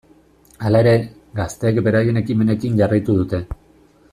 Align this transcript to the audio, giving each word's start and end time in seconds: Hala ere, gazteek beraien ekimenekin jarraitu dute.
Hala 0.69 0.79
ere, 0.85 0.93
gazteek 1.41 1.77
beraien 1.89 2.19
ekimenekin 2.23 2.81
jarraitu 2.81 3.19
dute. 3.21 3.43